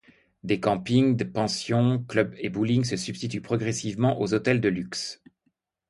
Des 0.43 0.59
campings, 0.59 1.15
pensions, 1.31 2.03
clubs 2.07 2.33
et 2.39 2.49
bowlings 2.49 2.85
se 2.85 2.97
substituent 2.97 3.39
progressivement 3.43 4.19
aux 4.19 4.33
hôtels 4.33 4.59
de 4.59 4.67
luxe. 4.67 5.21